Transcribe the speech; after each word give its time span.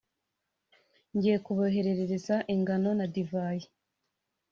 ngiye 1.15 1.37
kuboherereza 1.45 2.35
ingano 2.53 2.89
na 2.99 3.05
divayi, 3.13 3.67